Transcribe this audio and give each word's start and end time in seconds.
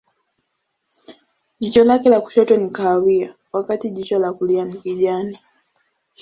Jicho 1.59 1.83
lake 1.83 2.09
la 2.09 2.21
kushoto 2.21 2.57
ni 2.57 2.69
kahawia, 2.69 3.35
wakati 3.51 3.89
jicho 3.91 4.19
la 4.19 4.33
kulia 4.33 4.65
ni 4.65 4.73
kijani. 4.73 5.39